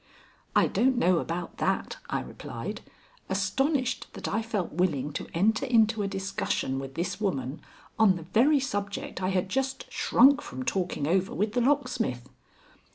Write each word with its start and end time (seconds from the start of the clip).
"I 0.55 0.65
don't 0.65 0.97
know 0.97 1.19
about 1.19 1.57
that," 1.59 1.97
I 2.09 2.21
replied, 2.21 2.81
astonished 3.29 4.07
that 4.13 4.27
I 4.27 4.41
felt 4.41 4.71
willing 4.73 5.13
to 5.13 5.27
enter 5.35 5.67
into 5.67 6.01
a 6.01 6.07
discussion 6.07 6.79
with 6.79 6.95
this 6.95 7.21
woman 7.21 7.61
on 7.99 8.15
the 8.15 8.23
very 8.23 8.59
subject 8.59 9.21
I 9.21 9.29
had 9.29 9.47
just 9.47 9.85
shrunk 9.91 10.41
from 10.41 10.65
talking 10.65 11.05
over 11.05 11.35
with 11.35 11.53
the 11.53 11.61
locksmith. 11.61 12.27